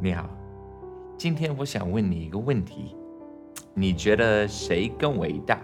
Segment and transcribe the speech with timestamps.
[0.00, 0.30] 你好，
[1.16, 2.94] 今天我想问你一个问题：
[3.74, 5.60] 你觉得谁更伟大？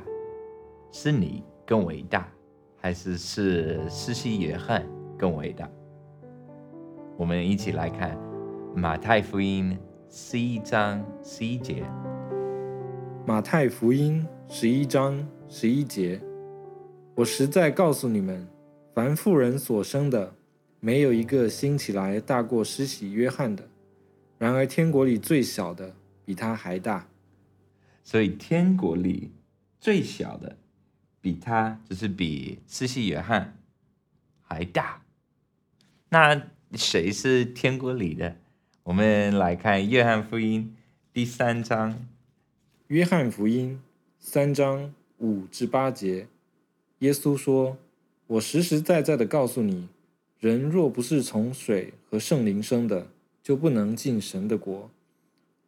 [0.90, 2.28] 是你更伟大，
[2.76, 4.84] 还是是施洗约翰
[5.16, 5.70] 更伟大？
[7.16, 8.18] 我们一起来看
[8.74, 11.84] 马太福音十一章十一节。
[13.24, 16.20] 马太福音十一章十一节：
[17.14, 18.44] 我实在告诉你们，
[18.92, 20.34] 凡妇人所生的，
[20.80, 23.62] 没有一个兴起来大过施洗约翰的。
[24.44, 27.08] 然而，天国里最小的比他还大，
[28.02, 29.30] 所以天国里
[29.80, 30.58] 最小的
[31.18, 33.56] 比他，就是比施洗约翰
[34.42, 35.02] 还大。
[36.10, 36.42] 那
[36.74, 38.36] 谁是天国里的？
[38.82, 40.76] 我们来看约翰福音
[41.10, 42.06] 第三章。
[42.88, 43.80] 约翰福音
[44.18, 46.28] 三章五至八节，
[46.98, 47.78] 耶稣说
[48.28, 49.88] ：“我实实在在的告诉你，
[50.38, 53.08] 人若不是从水和圣灵生的，
[53.44, 54.90] 就不能进神的国。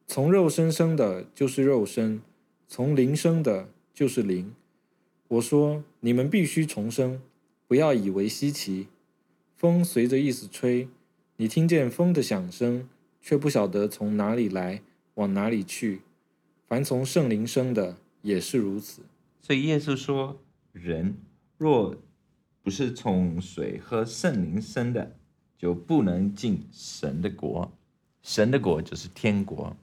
[0.06, 2.20] 从肉身生的，就是肉身；
[2.66, 4.54] 从灵生的，就是灵。
[5.28, 7.20] 我说，你们必须重生，
[7.68, 8.88] 不要以为稀奇。
[9.54, 10.88] 风随着意思吹，
[11.36, 12.88] 你听见风的响声，
[13.20, 14.80] 却不晓得从哪里来，
[15.16, 16.00] 往哪里去。
[16.66, 19.02] 凡从圣灵生的，也是如此。
[19.42, 20.40] 所以耶稣说，
[20.72, 21.18] 人
[21.58, 21.94] 若
[22.62, 25.16] 不是从水和圣灵生的，
[25.58, 27.72] 就不能进神的国，
[28.22, 29.76] 神的国就是天国。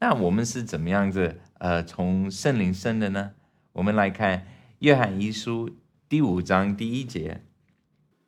[0.00, 1.40] 那我们是怎么样子？
[1.58, 3.32] 呃，从圣灵生的呢？
[3.72, 4.46] 我们来看
[4.80, 5.70] 约翰一书
[6.08, 7.40] 第五章第一节。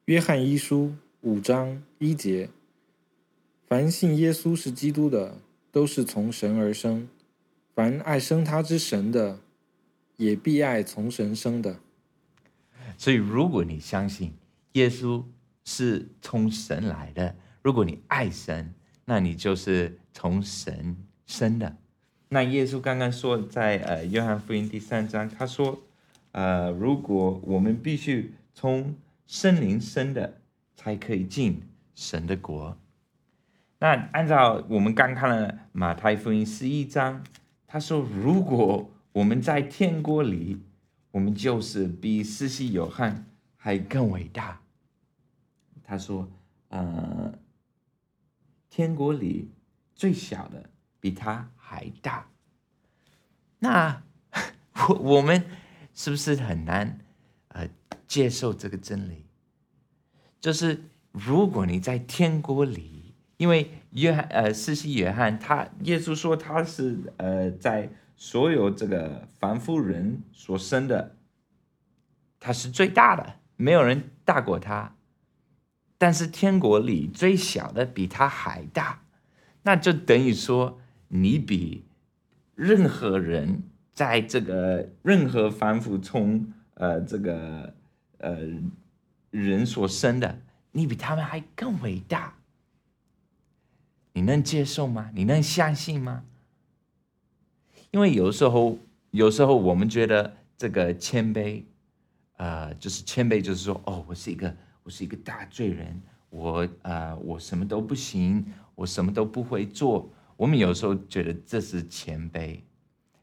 [0.07, 2.49] 约翰一书五章一节：
[3.67, 5.39] 凡信耶稣是基督的，
[5.71, 7.09] 都是从神而生；
[7.75, 9.41] 凡爱生他之神的，
[10.17, 11.81] 也必爱从神生的。
[12.97, 14.33] 所以，如果你相信
[14.73, 15.25] 耶稣，
[15.67, 17.37] 是从神来的。
[17.61, 18.73] 如果你爱神，
[19.05, 20.97] 那你就是从神
[21.27, 21.77] 生的。
[22.29, 25.83] 那耶稣刚刚说，在呃约翰福音第三章，他说，
[26.33, 28.95] 呃，如果我们必须从
[29.27, 30.41] 圣灵生的，
[30.75, 31.63] 才可以进
[31.95, 32.79] 神的国。
[33.79, 37.23] 那按照我们刚看了马太福音十一章，
[37.67, 40.63] 他说，如果我们在天国里，
[41.11, 44.61] 我们就是比施洗约翰还更伟大。
[45.89, 46.29] 他说
[46.71, 47.33] ：“呃，
[48.69, 49.53] 天国里
[49.95, 52.29] 最小的比他还大。
[53.61, 54.03] 那
[54.89, 55.45] 我我们
[55.95, 56.99] 是不是很难
[57.51, 57.69] 呃
[58.09, 59.27] 接受这个真理？
[60.41, 60.83] 就是
[61.13, 71.17] 如果你在天国里，因为约翰呃，施洗约翰他耶稣说他是呃在所有这个凡夫人所生的，
[72.41, 74.93] 他是最大的，没有人大过他。”
[75.99, 79.03] 但是天国里最小的比他还大，
[79.63, 81.85] 那就等于说你比
[82.55, 83.63] 任何人
[83.95, 87.75] 在这个任何凡夫从呃这个
[88.19, 88.37] 呃
[89.31, 90.39] 人所生的，
[90.73, 92.35] 你比他们还更伟大。
[94.13, 95.11] 你能接受吗？
[95.15, 96.25] 你能相信吗？
[97.91, 98.79] 因为有时候，
[99.11, 101.63] 有时候我们觉得这个谦卑，
[102.37, 104.55] 呃，就是谦卑，就是说，哦，我是一个。
[104.87, 110.09] 我是一个大罪人，我呃，我什么都不行，我什么都不会做。
[110.37, 112.61] 我们有时候觉得这是谦卑，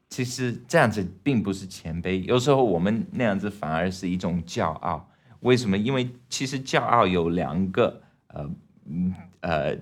[0.09, 2.19] 其实这样子并不是谦卑。
[2.24, 5.09] 有时候我们那样子反而是一种骄傲。
[5.40, 5.78] 为什么？
[5.78, 8.50] 因为其实骄傲有两个呃
[9.40, 9.78] 呃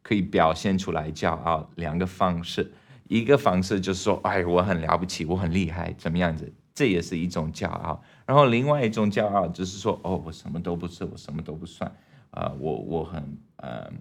[0.00, 2.72] 可以表现出来骄傲两个方式。
[3.08, 6.52] 一个方式就是说，哎，我很了不起，我很厉害，怎么样子？
[6.74, 8.02] 这也是一种骄傲。
[8.26, 11.94] 然后另外一种骄傲就是说，哦，我什么都不是，我什么都不算，
[12.30, 13.92] 啊，我我很呃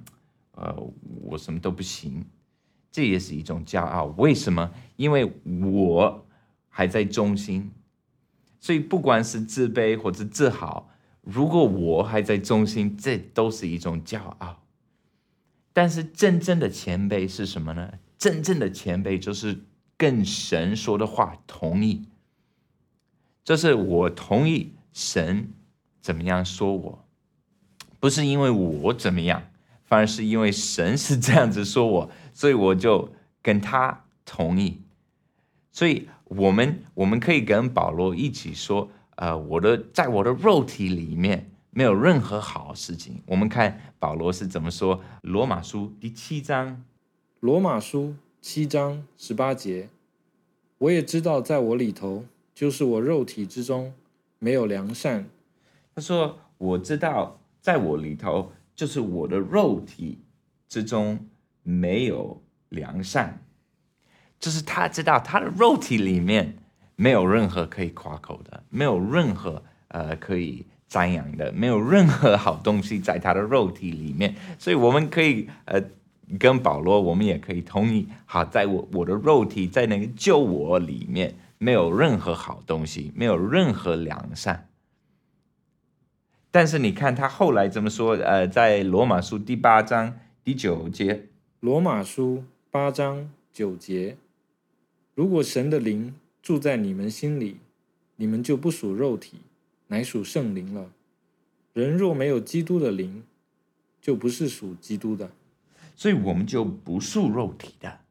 [0.53, 0.75] 呃，
[1.21, 2.25] 我什么都不行，
[2.91, 4.05] 这也是一种骄傲。
[4.17, 4.71] 为什么？
[4.95, 5.31] 因为
[5.61, 6.25] 我
[6.67, 7.71] 还在中心，
[8.59, 10.89] 所以不管是自卑或者自豪，
[11.21, 14.63] 如果我还在中心，这都是一种骄傲。
[15.73, 17.93] 但是真正的谦卑是什么呢？
[18.17, 19.65] 真正的谦卑就是
[19.97, 22.07] 跟神说的话同意。
[23.43, 25.49] 就是我同意神
[25.99, 27.05] 怎么样说我，
[27.99, 29.43] 不是因为我怎么样，
[29.83, 33.11] 反而是因为神是这样子说我，所以我就
[33.41, 34.81] 跟他同意。
[35.71, 43.21] 所以我们我们可以跟保罗一起说，呃，我的在我的肉体里面没有任何好事情。
[43.25, 46.69] 我们看保罗是怎么说，《罗马书》第七章，
[47.41, 49.89] 《罗马书》七章十八节，
[50.77, 52.23] 我也知道在我里头。
[52.53, 53.93] 就是我肉体之中
[54.39, 55.25] 没有良善，
[55.95, 60.19] 他说我知道在我里头，就是我的肉体
[60.67, 61.27] 之中
[61.63, 63.41] 没有良善，
[64.39, 66.57] 就是他知道他的肉体里面
[66.95, 75.81] 没有任何可以夸口的，没有任何呃可以瞻仰的，没有任何好东西在他的肉体里面，所以我们可以呃
[76.37, 81.33] 跟保罗，我们也可以同意，好，在我我的肉体在那个救我里面
[81.63, 84.67] 没有任何好东西，没有任何良善。
[86.51, 88.15] 但是你看他后来怎么说？
[88.15, 91.29] 呃，在罗马书第八章第九节，
[91.61, 94.17] 罗马书八章九节，
[95.15, 97.57] 如果神的灵住在你们心里，
[98.17, 99.37] 你们就不属肉体，
[99.87, 100.91] 乃属圣灵了。
[101.71, 103.23] 人若没有基督的灵，
[104.01, 105.31] 就不是属基督的。
[105.95, 108.02] 所以我们就不属肉体的。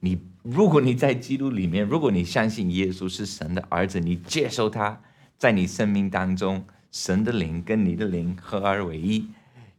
[0.00, 5.00] 你如果你在基督里面，如果你相信耶稣是神的儿子，你接受他。
[5.36, 9.26] 在你生命当中，神的灵跟你的灵合而为一，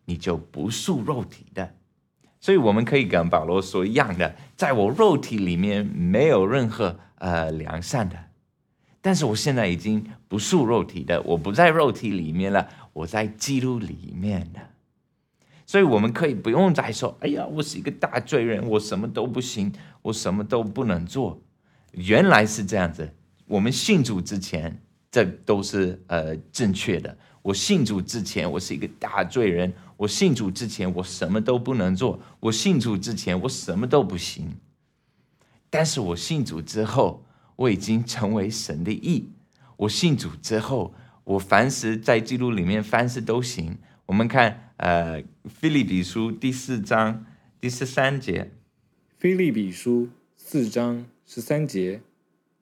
[0.05, 1.75] 你就不属肉体的。
[2.39, 8.17] 所以我们可以跟保罗说一样的，在我肉体里面没有任何呃良善的，
[9.01, 14.61] 但是我现在已经不属肉体的，我不在肉体里面了，我在基督里面的。
[15.69, 19.71] 所以我们可以不用再说，哎呀，我是一个大罪人，我什么都不行，
[20.01, 21.43] 我什么都不能做。
[21.91, 23.13] 原来是这样子，
[23.45, 24.81] 我们信主之前。
[25.11, 27.15] 这都是呃正确的。
[27.43, 34.57] 我信主之前，我是一个大罪人；我信主之前，我什么都不能做；我信主之前，我什么都不行。
[35.69, 37.23] 但是我信主之后，
[37.55, 39.29] 我已经成为神的义。
[39.77, 43.77] 我信主之后，我凡事在记录里面凡事都行。
[44.07, 47.25] 我们看呃《菲利比书》第四章
[47.59, 48.43] 第十三节，
[49.17, 50.05] 《菲利比书》
[50.37, 52.01] 四章十三节，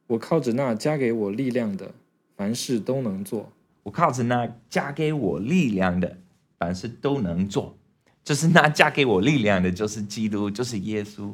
[0.07, 1.93] 我靠着那加给我力量的。
[2.37, 3.51] 凡事都能做，
[3.83, 6.17] 我靠着那加给我力量的，
[6.59, 7.75] 凡事都能做。
[8.23, 11.33] 就是那加给我力量的，就是基督，就是耶稣。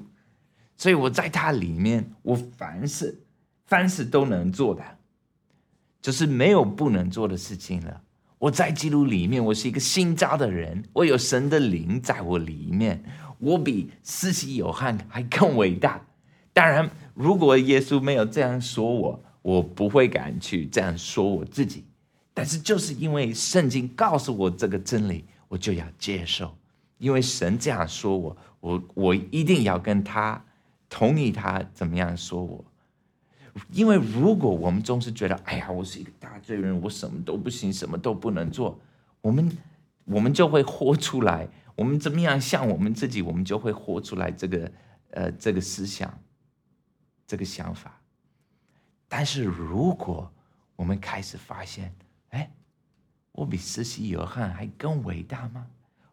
[0.77, 3.21] 所以我在他里面，我凡事
[3.65, 4.83] 凡事都能做的，
[6.01, 8.01] 就是没有不能做的事情了。
[8.43, 13.01] 我在基督里面，我是一个新造的人，我有神的灵在我里面，
[13.39, 16.05] 我比四喜有汉还更伟大。
[16.51, 19.23] 当然，如果耶稣没有这样说我。
[19.43, 21.83] 我不会敢去这样说我自己，
[22.33, 26.55] 但是就是因为圣经告诉我这个真理，我就要接受。
[26.97, 30.41] 因为神这样说我，我我一定要跟他
[30.89, 32.63] 同意他怎么样说我。
[33.71, 38.79] 因为如果我们总是觉得，哎呀，我是一个大罪人，我什么都不行，什么都不能做，
[39.21, 39.57] 我们
[40.05, 41.47] 我们就会活出来。
[41.75, 44.71] 我们怎么样像我们自己，我们就会活出来这个
[45.11, 46.19] 呃这个思想，
[47.25, 47.99] 这个想法。
[49.07, 50.31] 但是如果
[50.75, 51.93] 我们开始发现，
[52.29, 52.51] 哎，
[53.31, 55.67] 我比施洗约翰还更伟大吗？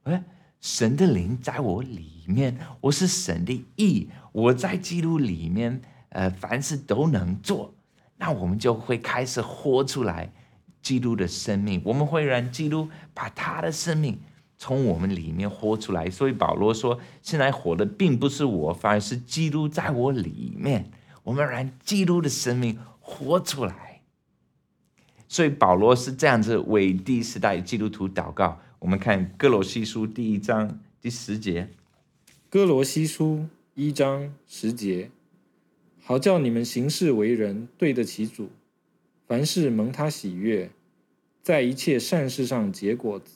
[0.04, 0.24] 哎，
[0.60, 7.74] 神的灵在我里面，我是神的意，我在基督里面，呃，凡事都能做。
[8.18, 10.30] 那我们就会开始活出来
[10.80, 14.18] 基督的生命，我们会让基督把他的生命
[14.56, 16.08] 从我们里面活出来。
[16.08, 20.90] 所以保罗说，现在活的并不是我，反而是基督在我里面。
[21.24, 22.78] 我们让基督的生命。
[23.12, 24.02] 活出来，
[25.26, 28.60] 所以保罗是这样子为第四代基督徒祷告。
[28.78, 31.70] 我们看哥罗西书第一章第十节，
[32.48, 35.10] 哥罗西书一章十节，
[36.10, 38.50] 好叫你们行事为人对得起主，
[39.28, 40.68] 凡事蒙他喜悦，
[41.40, 43.34] 在一切善事上结果子，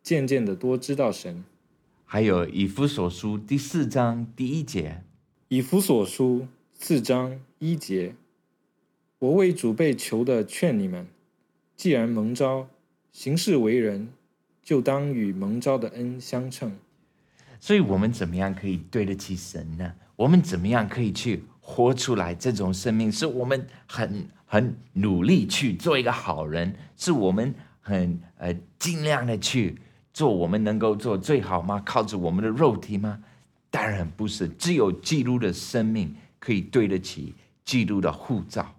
[0.00, 1.42] 渐渐的多知道神。
[2.04, 5.02] 还有以弗所书第四章第一节，
[5.48, 8.14] 以弗所书四章一节。
[9.18, 11.08] 我为主被求的劝你们，
[11.74, 12.68] 既然蒙召
[13.10, 14.10] 行事为人，
[14.62, 16.78] 就当与蒙召的恩相称。
[17.58, 19.94] 所以，我们怎么样可以对得起神呢？
[20.14, 23.12] 我们怎么样可以去活出来这种生命？
[23.12, 29.78] 是我们很很努力去做一个好人，是我们很呃尽量的去
[30.12, 31.80] 做我们能够做最好吗？
[31.86, 33.22] 靠着我们的肉体吗？
[33.70, 37.34] 当然不是，只有基督的生命可以对得起
[37.64, 38.74] 基督的护照。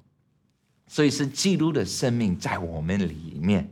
[0.85, 3.71] 所以是基督的生命在我们里面，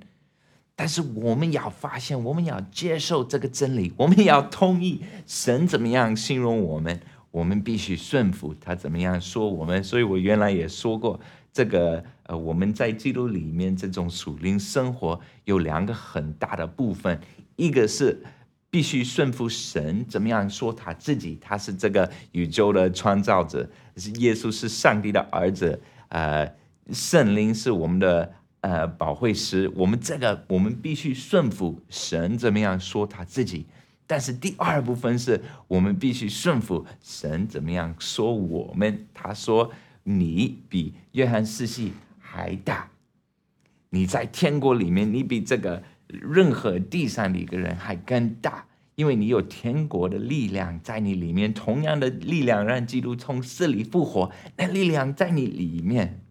[0.73, 9.83] 但是我们要发现，我们要接受这个真理，我们要同意神怎么样形容我们，我们必须顺服他怎么样说我们。
[9.83, 11.19] 所以我原来也说过，
[11.51, 17.19] 这个呃，我们在基督里面这种属灵生活有两个很大的部分，
[17.55, 18.21] 一个是
[18.69, 26.51] 必须顺服神怎么样说他自己，他是这个宇宙的创造者，是耶稣是上帝的儿子，呃。
[26.91, 33.67] 圣灵是我们的呃保惠师，我们这个我们必须顺服神怎么样说他自己，
[34.09, 39.05] 但是第二部分是我们必须顺服神怎么样说我们。
[39.13, 42.89] 他说：“你比约翰四世还大，
[43.91, 51.53] 你在天国里面，你比这个任何地上的一个人还更大，因为你有天国的力量在你里面。
[51.53, 56.25] 同样的力量让基督从死里复活，那力量在你里面，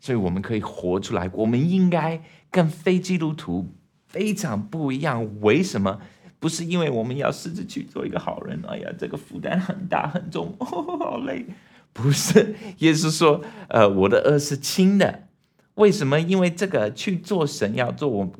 [0.00, 1.28] 所以我们可以活出来。
[1.34, 3.74] 我们应该跟非基督徒
[4.06, 5.28] 非常不一样。
[5.42, 6.00] 为什么？”
[6.42, 10.66] 不是因为我们要试着去做一个好人，哎呀，这个负担很大很重， 哦
[10.98, 11.46] 好累。
[11.92, 15.28] 不是，耶稣说，呃，我的恶是轻的。
[15.74, 16.18] 为什么？
[16.18, 18.32] 因为这个去做神要做我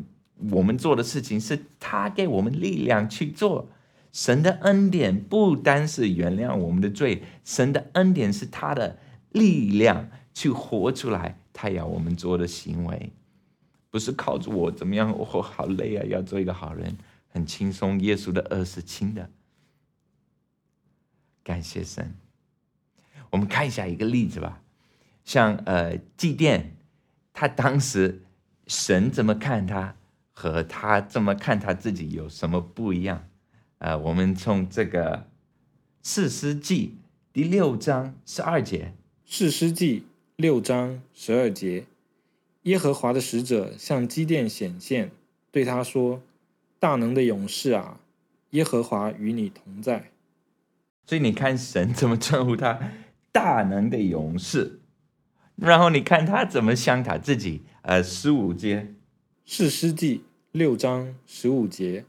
[0.50, 3.68] 我们做的事情，是他给我们力量去做。
[4.10, 8.98] 神的恩典不单是原谅我们的罪，神的恩典是他的
[9.30, 13.12] 力量去活出来他要我们做的行为，
[13.90, 16.96] 不是靠着我怎么样，我好累啊，要做一个好人。
[17.32, 19.30] 很轻松，耶稣的恶是轻的。
[21.42, 22.14] 感谢神。
[23.30, 24.62] 我们看一下一个例子吧，
[25.24, 26.66] 像呃祭奠，
[27.32, 28.22] 他当时
[28.66, 29.96] 神怎么看他，
[30.30, 33.26] 和他怎么看他自己有什么不一样？
[33.78, 35.26] 呃，我们从这个
[36.02, 36.98] 四诗记
[37.32, 38.92] 第六章十二节，
[39.24, 40.04] 四诗记
[40.36, 41.86] 六章十二节，
[42.64, 45.10] 耶和华的使者向基甸显现，
[45.50, 46.20] 对他说。
[46.82, 48.00] 大能的勇士啊，
[48.50, 50.10] 耶和华与你同在。
[51.06, 52.76] 所以你看神怎么称呼他，
[53.30, 54.80] 大能的勇士。
[55.54, 57.62] 然后你看他怎么想他自己。
[57.82, 58.92] 呃，十五节，
[59.44, 62.04] 士师记六章十五节，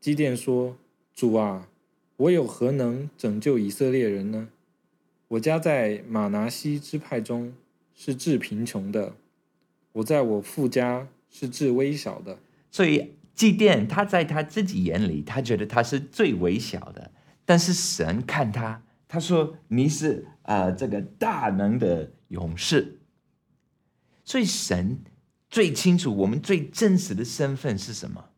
[0.00, 0.78] 基甸说
[1.14, 1.68] ：“主啊，
[2.16, 4.48] 我有何能拯救以色列人呢？
[5.28, 7.52] 我家在马拿西支派中
[7.94, 9.14] 是至贫穷的，
[9.92, 12.38] 我在我父家是至微小的。”
[12.72, 13.12] 所以。
[13.36, 17.12] 祭奠，他在他自己眼里，他觉得他是最微小的。
[17.44, 22.98] 但是神看他，他说：“你是啊，这个大能的勇士。”
[24.24, 25.00] 所以神
[25.50, 28.30] 最清楚我们最真实的身份是什么。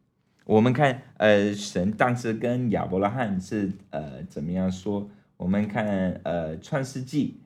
[0.45, 5.09] 我们看，呃，神当时跟亚伯拉罕是呃怎么样说？
[5.37, 7.41] 我们看，呃，《创世纪》，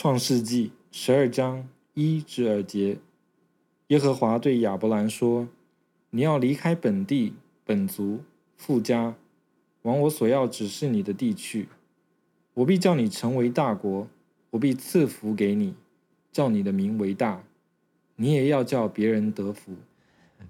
[0.00, 2.98] 创世纪十二章一至二节，
[3.88, 5.46] 耶和华对亚伯兰说。
[6.10, 7.34] 你要离开本地
[7.64, 8.22] 本族
[8.56, 9.14] 富家，
[9.82, 11.68] 往我所要指示你的地去。
[12.54, 14.08] 我必叫你成为大国，
[14.50, 15.74] 我必赐福给你，
[16.32, 17.42] 叫你的名为大，
[18.16, 19.74] 你也要叫别人得福。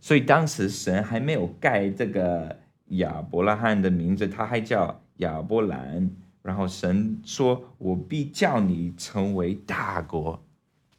[0.00, 6.10] 所以当时神还没有盖这个亚伯拉罕的名字，他还叫亚伯兰。
[6.42, 10.40] 然后神说：“我必叫你成为大国。”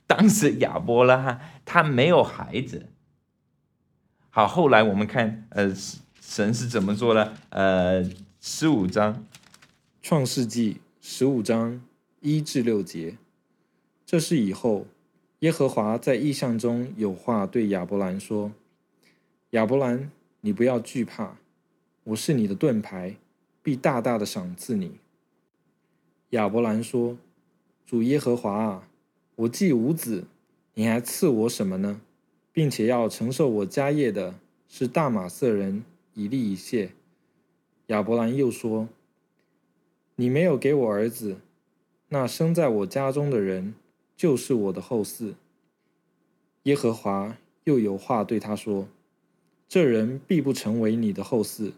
[0.05, 2.87] 当时亚伯拉罕他没有孩子。
[4.37, 5.73] 好，后来我们看，呃，
[6.21, 7.33] 神是怎么做的？
[7.49, 8.07] 呃，
[8.39, 9.25] 十五章，
[10.03, 11.81] 创世纪十五章
[12.19, 13.17] 一至六节，
[14.05, 14.85] 这是以后
[15.39, 18.51] 耶和华在异象中有话对亚伯兰说
[19.57, 21.37] ：“亚伯兰，你不要惧怕，
[22.03, 23.15] 我是你的盾牌，
[23.63, 24.99] 必大大的赏赐你。”
[26.29, 27.17] 亚伯兰说
[27.87, 28.87] ：“主耶和华啊，
[29.37, 30.25] 我既无子，
[30.75, 32.01] 你还赐我什么呢？”
[32.57, 34.33] 并且要承受我家业的
[34.67, 35.83] 是大马色人
[36.15, 36.89] 以利以谢。
[37.85, 38.89] 亚伯兰又说
[40.17, 41.37] ：“你没有给我儿子，
[42.09, 43.75] 那生在我家中的人
[44.15, 45.35] 就是我的后嗣。”
[46.65, 48.87] 耶和华又有话对他说
[49.69, 51.73] ：“这人必不成为你的后嗣，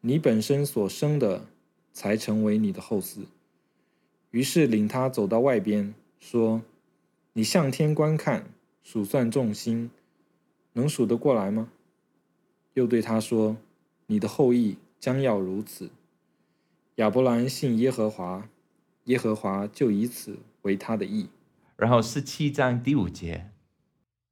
[0.00, 1.46] 你本身所生的
[1.92, 3.26] 才成为你的后嗣。”
[4.32, 6.62] 于是领他走到外边，说
[7.34, 8.52] ：“你向天观看，
[8.82, 9.88] 数算众星。”
[10.80, 11.68] 能数得过来吗？
[12.72, 13.54] 又对他说
[14.08, 15.90] ：“你的后裔将要如此。”
[16.96, 18.48] 亚伯兰信耶和华，
[19.04, 21.28] 耶和华就以此为他的义。
[21.76, 23.50] 然后十七章第五节：“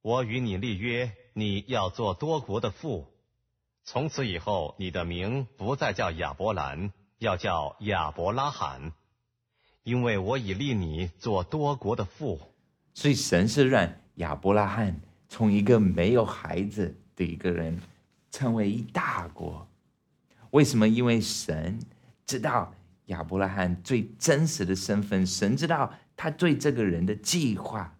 [0.00, 3.04] 我与你立约，你要做多国的父。
[3.84, 8.92] 从此以后，你的名不再叫亚伯兰，要叫亚伯拉罕，
[9.82, 12.40] 因为我已立你做多国的父。”
[12.94, 15.00] 所以神是让亚伯拉罕。
[15.28, 17.78] 从一个没有孩子的一个人，
[18.30, 19.68] 成为一大国，
[20.50, 20.88] 为什么？
[20.88, 21.78] 因为神
[22.24, 22.74] 知道
[23.06, 27.96] 亚伯拉罕最真实的身份，神知道他对这个人的计划，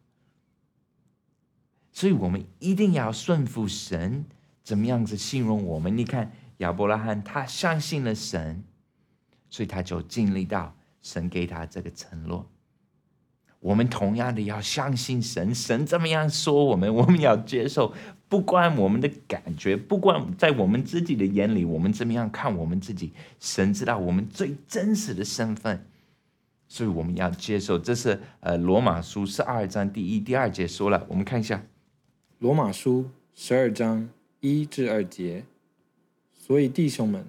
[1.93, 4.25] 所以我们一定要顺服神，
[4.63, 5.97] 怎么样子形容我们？
[5.97, 8.65] 你看亚伯拉罕，他相信了神，
[9.51, 12.51] 所以他就经历到神给他这个承诺。
[13.61, 17.93] 我们同样的要相信神，神怎么样说我们，我们要接受，
[18.29, 25.85] 不管我们的感觉，不管在我们自己的眼里，我们怎么样看我们自己，神知道我们最真实的身份，
[26.69, 27.79] 所以我们要接受。
[27.79, 31.65] 这是呃罗马书十二章第一、第二节说了，我们看一下
[32.39, 34.09] 罗马书十二章
[34.41, 35.45] 一至二节。
[36.35, 37.27] 所以弟兄们，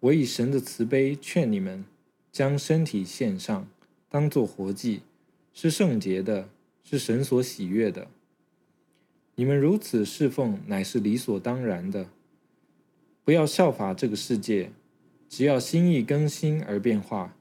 [0.00, 1.84] 我以神的慈悲劝你们，
[2.32, 3.66] 将身体献上，
[4.08, 5.02] 当做活祭，
[5.58, 6.50] 是圣洁的，
[6.84, 8.08] 是神所喜悦的。
[9.36, 12.10] 你们如此侍奉，乃是理所当然的。
[13.24, 14.70] 不要效法这个世界，
[15.30, 17.34] 只要心意更新而变化，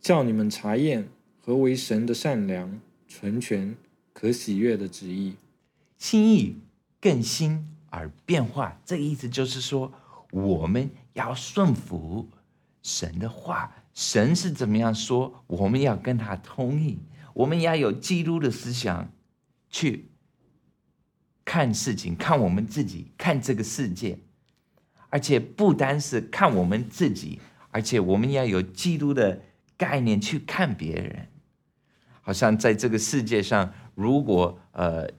[0.00, 1.08] 叫你们查验
[1.40, 3.76] 何为神的善良、纯全、
[4.12, 5.34] 可喜悦的旨意。
[5.98, 6.60] 心意
[7.00, 9.92] 更新而变化，这个意思就是说，
[10.30, 12.28] 我们要顺服
[12.84, 17.00] 神的话，神是怎么样说，我们要跟他同意，
[17.34, 19.12] 我们要有基督的思想
[19.68, 20.08] 去。
[21.44, 24.16] 看事情，看我们自己，看这个世界，
[25.10, 27.40] 而且不单是看我们自己，
[27.72, 29.42] 而且我们要有基督的
[29.76, 31.26] 概念去看别人。
[32.20, 35.10] 好像在这个世界上，如果呃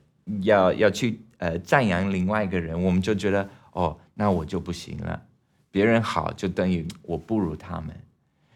[0.43, 5.25] 要要去呃赞扬另外一个人，我们就觉得哦，那我就不行了。
[5.71, 7.93] 别人好就等于我不如他们。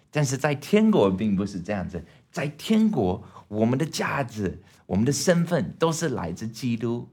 [0.09, 2.03] 但是在天国并不是这样子，
[2.37, 7.09] 在天国，我们的价值、我们的身份都是来自基督。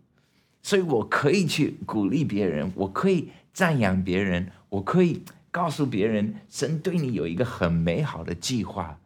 [0.63, 9.01] 所以我可以去鼓励别人，我可以赞扬别人，我可以告诉别人，神对你有一个很美好的计划。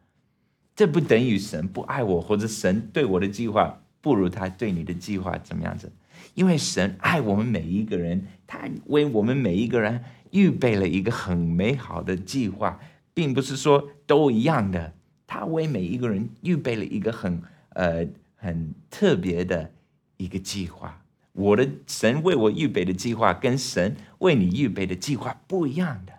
[0.75, 5.93] 这不等于神不爱我，或者神对我的计划不如他对你的计划怎么样子？
[6.35, 12.81] 因为神爱我们每一个人，他为我们每一个人预备了一个很美好的计划，
[13.15, 14.98] 并不是说都一样的。
[15.29, 17.41] 他为每一个人预备了一个很
[17.75, 18.05] 呃
[18.35, 19.71] 很特别的
[20.17, 21.01] 一个计划。
[21.33, 26.13] 我的神为我预备的计划跟神为你预备的计划不一样的，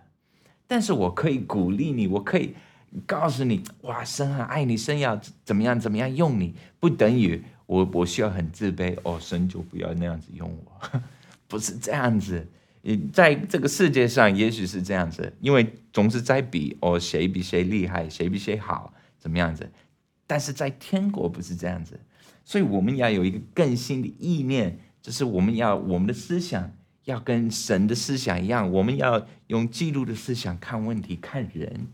[0.66, 2.54] 但是我可以鼓励你，我可以
[3.06, 11.02] 告诉你，哇，神很爱你，神要怎么样怎么样用你，不等于我我需要很自卑哦，神就不要那样子用我，
[11.50, 12.48] 不是这样子。
[13.12, 19.70] 在这个世界上，也许是这样子，因为总是在比哦，谁比谁厉害，谁比谁好，怎么样子？
[20.26, 22.00] 但是在天国不是这样子，
[22.44, 24.80] 所以我们要有一个更新的意念。
[25.02, 26.74] 就是我们要我们的思想
[27.06, 31.88] 要跟神的思想一样，我们要用基督的思想看问题、看人。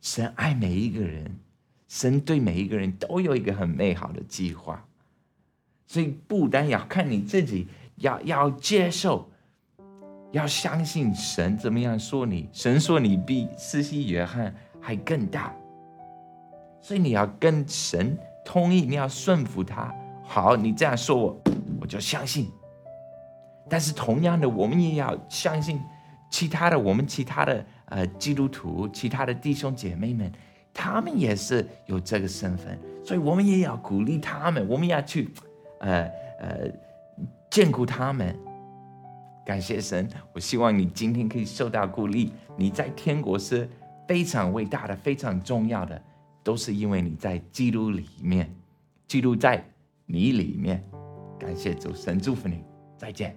[0.00, 1.38] 神爱每一个人，
[1.86, 4.84] 神对每一个人都有一个很美好的计划，
[5.86, 9.30] 所以不单要看你自己，要要接受，
[10.32, 12.48] 要相信神怎么样说你。
[12.52, 15.54] 神说你比施西约翰还更大，
[16.80, 19.94] 所以你要跟神同意，你要顺服他。
[20.22, 21.42] 好，你这样说我，
[21.80, 22.50] 我就相信。
[23.68, 25.80] 但是同样的，我们也要相信
[26.30, 30.30] 其他的，我们其他的呃基督徒，其他的弟兄姐妹们，
[30.72, 35.30] 他们也是有这个身份，所以我们也要鼓励他们，我们要去
[35.80, 36.10] 呃
[36.40, 36.70] 呃
[37.50, 38.34] 眷顾他们。
[39.44, 42.32] 感谢神，我希望你今天可以受到鼓励。
[42.54, 43.66] 你在天国是
[44.08, 46.02] 非常伟大的，非常重要的，
[46.42, 48.52] 都是因为你在基督里面，
[49.06, 49.64] 基督在。
[50.10, 50.82] 你里面，
[51.38, 52.64] 感谢主神祝福你，
[52.96, 53.36] 再见。